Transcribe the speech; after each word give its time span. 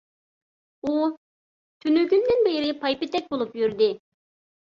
ئۇ 0.87 0.93
تۈنۈگۈندىن 1.85 2.41
بېرى 2.47 2.71
پايپېتەك 2.87 3.29
بولۇپ 3.35 3.53
يۈردى. 3.61 3.91